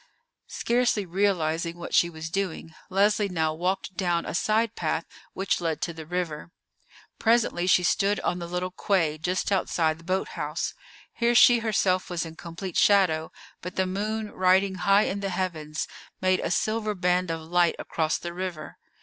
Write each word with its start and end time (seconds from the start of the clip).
Scarcely 0.47 1.05
realizing 1.05 1.77
what 1.77 1.93
she 1.93 2.09
was 2.09 2.31
doing, 2.31 2.73
Leslie 2.89 3.29
now 3.29 3.53
walked 3.53 3.95
down 3.95 4.25
a 4.25 4.33
side 4.33 4.73
path 4.75 5.05
which 5.33 5.61
led 5.61 5.79
to 5.81 5.93
the 5.93 6.07
river. 6.07 6.49
Presently 7.19 7.67
she 7.67 7.83
stood 7.83 8.19
on 8.21 8.39
the 8.39 8.47
little 8.47 8.71
quay 8.71 9.19
just 9.19 9.51
outside 9.51 9.99
the 9.99 10.03
boat 10.03 10.29
house. 10.29 10.73
Here 11.13 11.35
she 11.35 11.59
herself 11.59 12.09
was 12.09 12.25
in 12.25 12.33
complete 12.35 12.77
shadow, 12.77 13.31
but 13.61 13.75
the 13.75 13.85
moon 13.85 14.31
riding 14.31 14.73
high 14.73 15.03
in 15.03 15.19
the 15.19 15.29
heavens 15.29 15.87
made 16.19 16.39
a 16.39 16.49
silver 16.49 16.95
band 16.95 17.29
of 17.29 17.41
light 17.41 17.75
across 17.77 18.17
the 18.17 18.33
river. 18.33 18.79